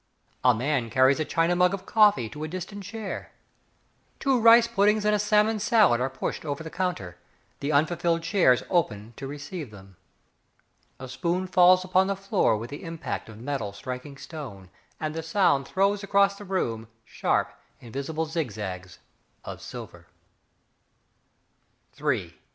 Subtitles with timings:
[0.43, 3.29] A man carries a china mug of coffee to a distant chair.
[4.19, 7.19] Two rice puddings and a salmon salad Are pushed over the counter;
[7.59, 9.97] The unfulfilled chairs open to receive them.
[10.99, 15.21] A spoon falls upon the floor with the impact of metal striking stone, And the
[15.21, 18.97] sound throws across the room Sharp, invisible zigzags
[19.45, 20.07] Of silver.